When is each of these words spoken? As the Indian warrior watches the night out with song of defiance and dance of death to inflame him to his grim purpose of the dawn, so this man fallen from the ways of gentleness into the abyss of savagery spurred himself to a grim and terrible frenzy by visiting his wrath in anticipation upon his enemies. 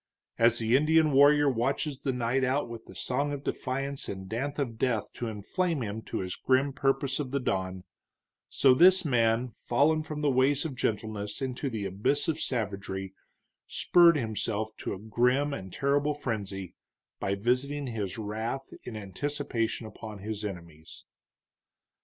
As 0.39 0.57
the 0.57 0.75
Indian 0.75 1.11
warrior 1.11 1.47
watches 1.47 1.99
the 1.99 2.11
night 2.11 2.43
out 2.43 2.67
with 2.67 2.89
song 2.97 3.31
of 3.31 3.43
defiance 3.43 4.09
and 4.09 4.27
dance 4.27 4.57
of 4.57 4.79
death 4.79 5.13
to 5.13 5.27
inflame 5.27 5.83
him 5.83 6.01
to 6.09 6.21
his 6.21 6.35
grim 6.35 6.73
purpose 6.73 7.19
of 7.19 7.29
the 7.29 7.39
dawn, 7.39 7.83
so 8.49 8.73
this 8.73 9.05
man 9.05 9.49
fallen 9.49 10.01
from 10.01 10.21
the 10.21 10.31
ways 10.31 10.65
of 10.65 10.73
gentleness 10.73 11.39
into 11.39 11.69
the 11.69 11.85
abyss 11.85 12.27
of 12.27 12.39
savagery 12.39 13.13
spurred 13.67 14.17
himself 14.17 14.75
to 14.77 14.95
a 14.95 14.99
grim 14.99 15.53
and 15.53 15.71
terrible 15.71 16.15
frenzy 16.15 16.73
by 17.19 17.35
visiting 17.35 17.85
his 17.85 18.17
wrath 18.17 18.73
in 18.83 18.97
anticipation 18.97 19.85
upon 19.85 20.17
his 20.17 20.43
enemies. 20.43 21.05